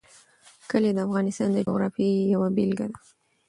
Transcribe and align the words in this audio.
کلي 0.69 0.91
د 0.93 0.99
افغانستان 1.07 1.49
د 1.53 1.57
جغرافیې 1.67 2.11
یوه 2.33 2.47
بېلګه 2.55 2.85
ده. 2.91 2.97